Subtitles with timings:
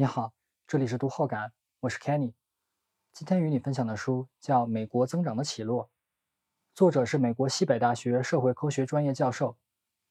[0.00, 0.32] 你好，
[0.68, 2.32] 这里是读后感，我是 Kenny。
[3.12, 5.86] 今天与你分享的书叫《美国增长的起落》，
[6.72, 9.58] 作者是美国西北大学社会科学专业教授、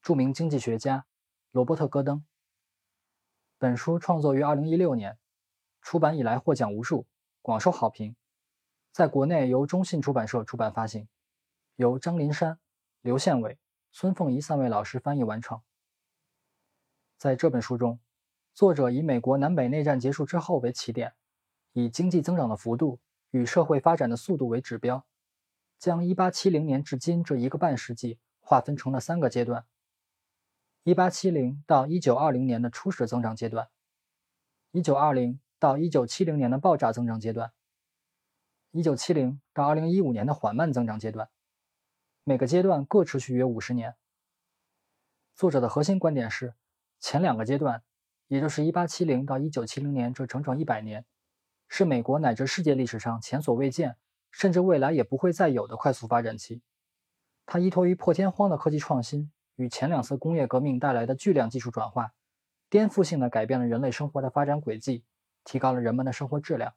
[0.02, 1.06] 著名经济学家
[1.52, 2.22] 罗伯特·戈登。
[3.56, 5.18] 本书创作于2016年，
[5.80, 7.06] 出版以来获奖无数，
[7.40, 8.14] 广受好评。
[8.92, 11.08] 在国内由中信出版社出版发行，
[11.76, 12.60] 由张林山、
[13.00, 13.58] 刘宪伟、
[13.90, 15.62] 孙凤仪三位老师翻译完成。
[17.16, 17.98] 在这本书中，
[18.58, 21.14] 作者以美国南北内战结束之后为起点，
[21.74, 22.98] 以经济增长的幅度
[23.30, 25.06] 与社会发展的速度为指标，
[25.78, 29.64] 将1870年至今这一个半世纪划分成了三个阶段
[30.86, 33.68] ：1870到1920年的初始增长阶段
[34.72, 37.52] ，1920到1970年的爆炸增长阶段
[38.72, 41.30] ，1970到2015年的缓慢增长阶段。
[42.24, 43.94] 每个阶段各持续约五十年。
[45.36, 46.54] 作者的核心观点是。
[47.00, 47.84] 前两个阶段，
[48.28, 51.04] 也就是1870到1970年这整整一百年，
[51.66, 53.96] 是美国乃至世界历史上前所未见，
[54.30, 56.62] 甚至未来也不会再有的快速发展期。
[57.46, 62.12] 它依托于破天荒的科技创新与前两次工业革命带来的巨量技术转化，
[62.68, 65.04] 颠覆性的改变了人类生活的发展轨迹，
[65.44, 66.74] 提高了人们的生活质量。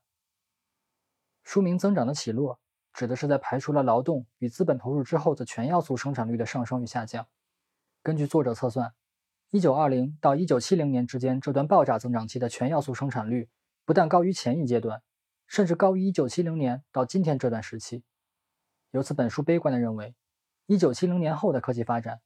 [1.44, 2.62] 书名“增长的起落”
[2.94, 7.28] 指的是在排除了劳动与资本投入之后的全要素生产率的上升与下降。
[8.02, 8.94] 根据作者测算。
[9.54, 13.50] 一九二零到一九七零年之间这段爆炸增长期的全要素生产率，
[13.84, 15.04] 不但高于前一阶段，
[15.46, 18.06] 甚至高于一九七零年到今天这段时期。
[18.92, 20.16] 由此，本书悲观地认为，
[20.68, 22.22] 一九七零年后的科技发展，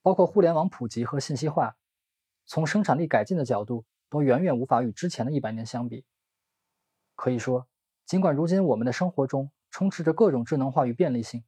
[0.00, 1.76] 包括互联网普及和信息化，
[2.46, 6.06] 从生产力改进的角度，都远远无法与之前的一百年相比。
[7.14, 7.68] 可以说，
[8.06, 11.44] 尽管如今我们的生活中充斥着各种智能化与便利性，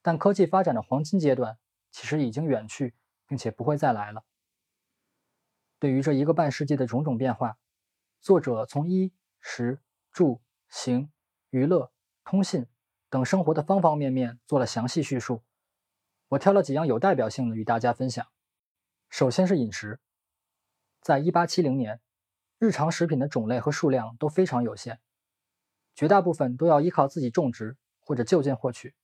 [0.00, 1.58] 但科技发展的黄金阶段
[1.90, 2.94] 其实已经远去，
[3.28, 4.24] 并且不会再来了。
[5.78, 7.58] 对于这一个半世纪的种种变化，
[8.20, 11.12] 作者从衣食住行、
[11.50, 11.92] 娱乐、
[12.24, 12.66] 通信
[13.10, 15.42] 等生活的方方面面做了详细叙述。
[16.28, 18.26] 我挑了几样有代表性的与大家分享。
[19.10, 20.00] 首先是饮食，
[21.00, 22.00] 在1870年，
[22.58, 24.98] 日常食品的种类和数量都非常有限，
[25.94, 28.94] 绝大部分都要依靠自己种植或者就近获取。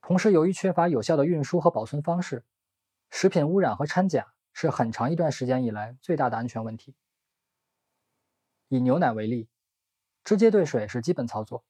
[0.00, 2.44] 同时，由于缺乏有效的运输和保存方式，
[3.10, 4.32] 食品污染和掺假。
[4.58, 6.94] 是很长一段时间以来最大的安全问题。
[8.68, 9.50] 以牛奶为例，
[10.24, 11.62] 直接兑水是基本操作，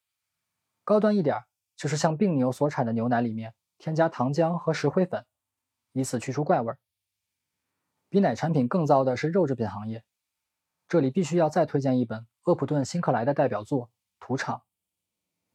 [0.85, 1.43] 高端一点
[1.75, 5.27] 就是向病牛所产的牛奶里面添加糖浆和石灰粉，
[5.91, 6.73] 以此去除怪味。
[8.09, 10.05] 比奶产品更糟的是肉制品行业，
[10.87, 13.87] 这里必须要再推荐一本厄普顿·辛克莱的代表作
[14.21, 14.59] 《屠场》，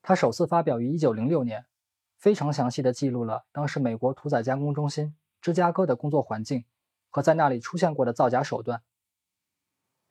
[0.01, 1.65] 他首次发表于1906年，
[2.17, 6.65] 非常详细的记录了当时美国屠宰加工中心芝加哥的工作环境。
[7.11, 8.81] 和在那里出现过的造假手段。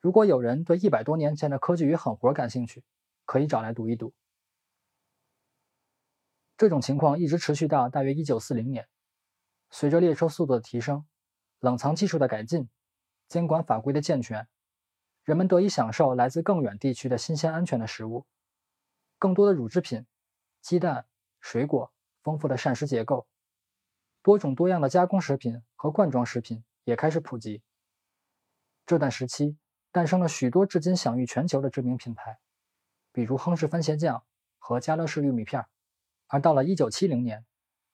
[0.00, 2.84] 如果有人对一百多年前的科技与狠活感兴趣，
[3.24, 4.14] 可以找来读一读。
[6.56, 8.88] 这种情况一直持续到大约一九四零年，
[9.70, 11.06] 随着列车速度的提升，
[11.58, 12.68] 冷藏技术的改进，
[13.28, 14.46] 监管法规的健全，
[15.24, 18.26] 人们得以享受来自更远地区的新鲜安全的食物，
[19.18, 20.06] 更多的乳制品、
[20.60, 21.06] 鸡蛋、
[21.40, 23.26] 水果，丰富的膳食结构，
[24.22, 26.62] 多种多样的加工食品和罐装食品。
[26.84, 27.62] 也开始普及。
[28.86, 29.56] 这段时期
[29.92, 32.38] 诞生了许多至今享誉全球的知名品牌，
[33.12, 34.24] 比如亨氏番茄酱
[34.58, 35.66] 和家乐士玉米片。
[36.26, 37.44] 而到了1970年，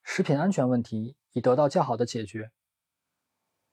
[0.02, 2.52] 食品安全问题已得到较好的解决。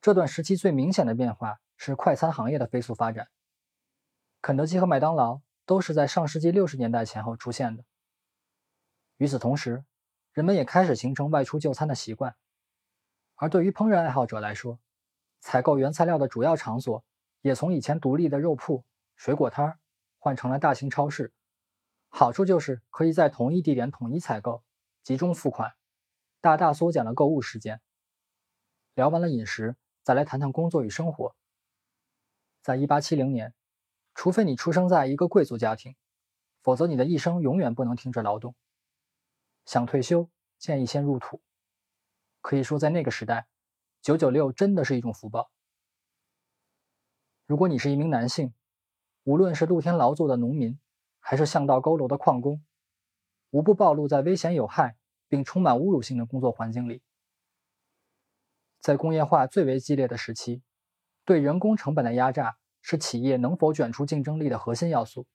[0.02, 3.29] 这段时期最明显的变化是快餐行业的飞速发展。
[4.41, 7.85] 肯德基和麦当劳都是在上世纪60年代前后出现的。
[9.18, 9.85] 与此同时，
[10.34, 12.35] 人们也开始形成外出就餐的习惯。
[13.35, 14.79] 而对于烹饪爱好者来说，
[15.43, 17.03] 采购原材料的主要场所
[17.41, 18.85] 也从以前独立的肉铺、
[19.17, 19.79] 水果摊儿
[20.17, 21.33] 换成了大型超市。
[22.07, 24.63] 好处就是可以在同一地点统一采购、
[25.03, 25.73] 集中付款，
[26.39, 27.81] 大大缩减了购物时间。
[28.93, 31.35] 聊完了饮食，再来谈谈工作与生活。
[32.61, 33.53] 在1870年，
[34.15, 35.97] 除非你出生在一个贵族家庭，
[36.61, 38.55] 否则你的一生永远不能停止劳动。
[39.66, 41.41] 想退休，建议先入土。
[42.39, 43.46] 可以说，在那个时代。
[44.03, 45.50] 九九六真的是一种福报。
[47.46, 48.53] 如果你是一名男性，
[49.23, 50.78] 无论是露天劳作的农民，
[51.22, 52.61] 还是巷道佝偻的矿工，
[53.52, 54.97] 无不暴露在危险有害
[55.29, 57.02] 并充满侮辱性的工作环境里。
[58.82, 60.61] 在工业化最为激烈的时期，
[61.23, 65.26] 对人工成本的压榨是企业能否卷出竞争力的核心要素。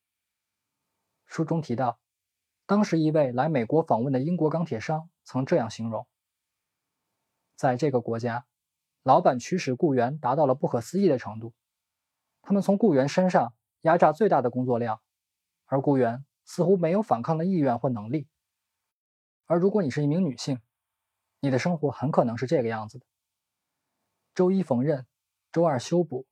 [1.24, 1.98] 书中提到，
[2.66, 6.06] 当时一位来美国访问的英国钢铁商曾这样形容：
[7.56, 8.44] 在这个国家。
[9.08, 11.54] 老板驱使雇员达到了不可思议的程度，
[12.42, 15.00] 他们从雇员身上压榨最大的工作量，
[15.64, 18.28] 而雇员似乎没有反抗的意愿或能力。
[19.46, 20.60] 而如果你是一名女性，
[21.40, 23.06] 你的生活很可能是这个样子的：
[24.34, 25.06] 周一缝纫，
[25.52, 26.26] 周二修补，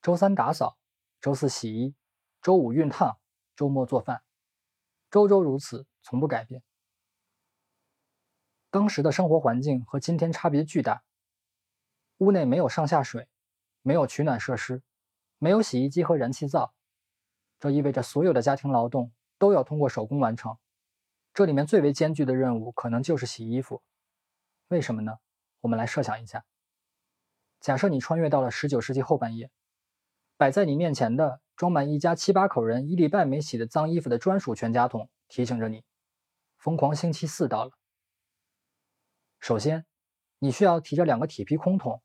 [0.00, 0.78] 周三打扫，
[1.20, 1.94] 周四洗衣，
[2.40, 3.18] 周五熨烫，
[3.54, 4.22] 周末做饭，
[5.10, 6.62] 周周如此，从不改变。
[8.70, 11.04] 当时的生活环境和今天差别巨大。
[12.22, 13.26] 屋内没有上下水，
[13.82, 14.80] 没有取暖设施，
[15.38, 16.72] 没有洗衣机和燃气灶，
[17.58, 20.56] 这意味着所有的家庭劳动都要通过手工完成。
[21.34, 23.82] 这里面最为艰巨的任务可能就是洗衣服。
[24.68, 25.18] 为什么呢？
[25.62, 26.44] 我们来设想一下：
[27.58, 29.50] 假设你穿越到了十九世纪后半叶，
[30.36, 35.82] 摆在你面前的装满一家七八口人一礼拜没洗的脏衣服的专属全家桶，提醒着你，
[36.56, 37.72] 疯狂星期四到了。
[39.40, 39.84] 首先，
[40.38, 42.00] 你需要提着两个铁皮空桶。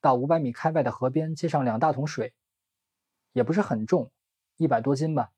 [0.00, 2.34] 到五百米开外的河边接上两大桶水，
[3.32, 4.10] 也不是很重，
[4.56, 5.30] 一百多斤吧。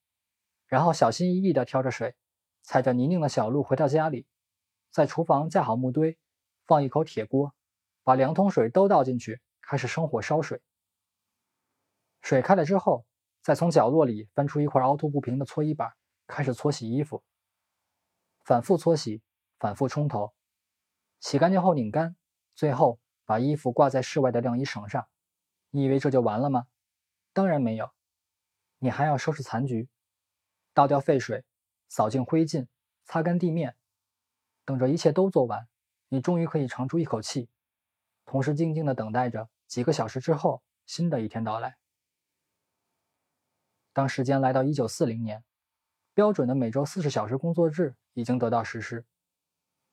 [0.67, 2.15] 然后小心翼翼地挑着水，
[2.63, 4.27] 踩着泥泞的小路回到家里，
[4.91, 6.17] 在厨房架好木堆，
[6.65, 7.53] 放一口铁锅，
[8.05, 10.63] 把两桶水都倒进去，开始生火烧水。
[12.21, 13.05] 水开了之后，
[13.43, 15.93] 再从角落里翻出一块凹凸不平的搓衣板，
[16.29, 17.25] 开始搓洗衣服，
[18.45, 19.21] 反复搓洗，
[19.59, 20.33] 反复冲头，
[21.19, 22.15] 洗干净后拧干，
[22.55, 23.02] 最后。
[23.33, 25.09] 把衣服挂在室外的晾衣绳上，
[25.71, 26.67] 你以为这就完了吗？
[27.33, 27.91] 当然没有，
[28.77, 29.89] 你还要收拾残局，
[30.75, 31.43] 倒掉废水，
[31.89, 32.67] 扫净灰烬，
[33.07, 33.75] 擦干地面。
[34.67, 35.67] 等着一切都做完，
[36.11, 37.49] 你终于可以长出一口气，
[38.27, 41.79] 同时静静地等待着几个小时之后新的一天到来。
[43.95, 45.43] 当时间来到一九四零年，
[46.13, 49.07] 标准的每周四十小时工作制已经得到实施，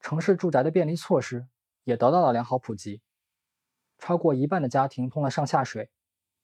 [0.02, 1.48] 城市住宅的便利措施
[1.86, 3.02] 也得到了良好普及。
[4.00, 5.92] 超过一半的家庭通了上下水，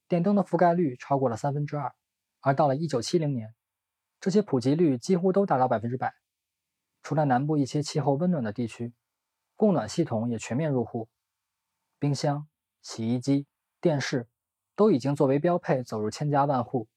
[0.07, 1.95] 电灯的覆盖率超过了三分之二，
[2.41, 3.55] 而到了一九七零年，
[4.19, 6.13] 这些普及率几乎都达到百分之百。
[7.01, 8.93] 除了南部一些气候温暖的地区，
[9.55, 11.07] 供暖系统也全面入户，
[11.97, 12.47] 冰箱、
[12.81, 13.47] 洗衣机、
[13.79, 14.27] 电视
[14.75, 16.87] 都已经作为标配走入千家万户。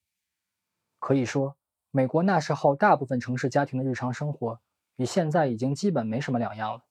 [0.99, 1.57] 可以说，
[1.91, 4.61] 美国那时候大部分城市家庭的日常生活
[4.97, 6.85] 与现在已经基本没什么两样了。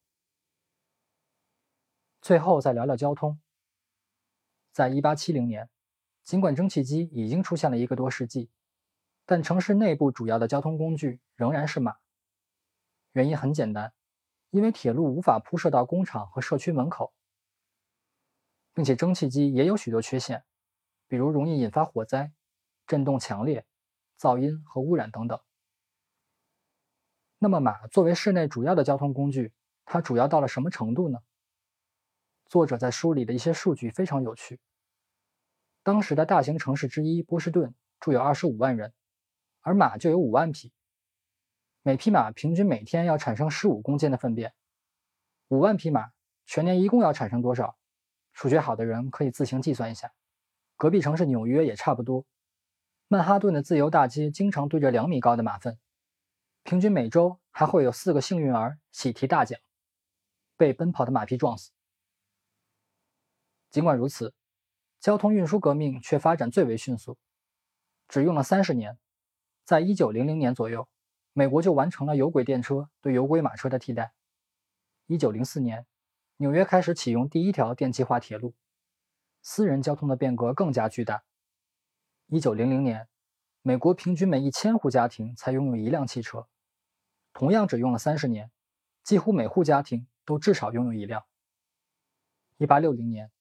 [2.21, 3.39] 最后再聊聊交通。
[4.77, 5.71] 在一八七零年，
[6.23, 8.51] 尽管蒸汽机已经出现了一个多世纪，
[9.25, 11.95] 但城市内部主要的交通工具仍然是马。
[13.13, 13.91] 原因很简单，
[14.51, 17.11] 因为铁路无法铺设到工厂和社区门口，
[18.75, 20.43] 并且蒸汽机也有许多缺陷，
[21.07, 22.31] 比如容易引发火灾、
[22.85, 23.65] 震动强烈、
[24.19, 25.39] 噪音和污染等等。
[27.39, 29.51] 那么，马作为室内主要的交通工具，
[29.85, 31.17] 它主要到了什么程度呢？
[32.45, 34.59] 作者在书里的一些数据非常有趣。
[35.87, 38.93] 当时的大型城市之一波士顿住有二十五万人，
[39.61, 40.73] 而马就有五万匹。
[41.81, 44.53] 每匹马平均每天要产生十五公斤的粪便。
[45.47, 46.11] 五万匹马
[46.45, 47.77] 全年一共要产生多少？
[48.33, 50.11] 数学好的人可以自行计算一下。
[50.75, 52.25] 隔壁城市纽约也差不多。
[53.07, 55.79] 曼哈顿的自由大街经常堆着两米高的马粪，
[56.63, 59.57] 平均每周还会有四个幸运儿喜提大奖，
[60.57, 61.71] 被奔跑的马匹撞死。
[63.69, 64.33] 尽管如此。
[64.99, 67.17] 交通运输革命却发展最为迅速，
[68.07, 68.97] 只用了三十年，
[69.63, 70.89] 在一九零零年左右，
[71.33, 74.13] 美国就完成了有轨电车对有轨马车的替代。
[75.05, 75.85] 一九零四年，
[76.37, 78.55] 纽约开始启用第一条电气化铁路，
[79.41, 81.23] 私人交通的变革更加巨大。
[82.25, 83.07] 一九零零年，
[83.61, 86.47] 美国平均每一千户家庭才拥有一辆汽车，
[87.33, 88.51] 同样只用了三十年，
[89.03, 91.23] 几乎每户家庭都至少拥有一辆。
[92.57, 93.31] 一八六零年。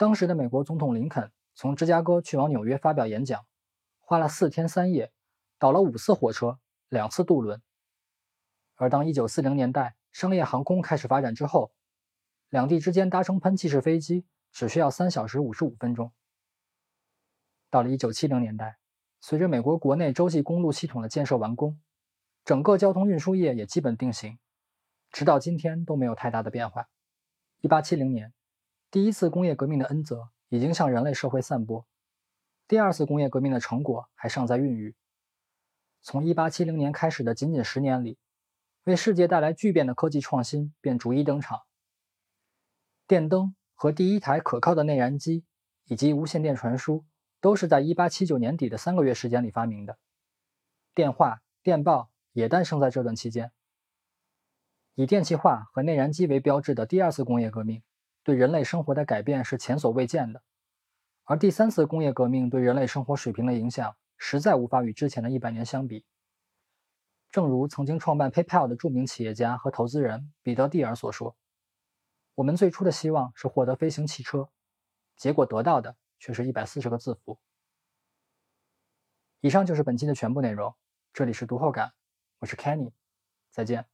[0.00, 3.44] 当时的美国总统林肯从芝加哥去往纽约发表演讲，
[3.98, 5.12] 花了四天三夜，
[5.58, 7.60] 倒了五次火车，两次渡轮。
[8.76, 11.74] 而当1940年代商业航空开始发展之后，
[12.48, 16.10] 两地之间搭乘喷气式飞机只需要三小时五十五分钟。
[17.68, 18.78] 到了1970年代，
[19.20, 21.78] 随着美国国内洲际公路系统的建设完工，
[22.46, 24.38] 整个交通运输业也基本定型，
[25.10, 26.88] 直到今天都没有太大的变化。
[27.60, 28.32] 1870年。
[28.90, 31.86] 第一次工业革命的恩泽已经向人类社会散播，
[32.66, 34.96] 第二次工业革命的成果还尚在孕育。
[36.02, 38.18] 从1870年开始的仅仅十年里，
[38.82, 41.60] 为世界带来巨变的科技创新便逐一登场。
[43.06, 45.44] 电灯和第一台可靠的内燃机
[45.84, 47.04] 以及无线电传输，
[47.40, 49.98] 都是在1879年底的三个月时间里发明的。
[50.96, 53.52] 电话、电报也诞生在这段期间。
[54.96, 57.84] 以电气化和内燃机为标志的第二次工业革命。
[58.22, 60.42] 对人类生活的改变是前所未见的，
[61.24, 66.04] 而第三次工业革命对人类生活水平的影响，实在无法与之前的一百年相比。
[67.30, 71.36] 正如曾经创办 PayPal 的著名企业家和投资人彼得·蒂尔所说
[72.34, 74.50] ：“我们最初的希望是获得飞行汽车，
[75.16, 77.38] 结果得到的却是一百四十个字符。”
[79.40, 80.74] 以上就是本期的全部内容。
[81.12, 81.92] 这里是读后感，
[82.40, 82.92] 我是 Kenny，
[83.50, 83.86] 再见。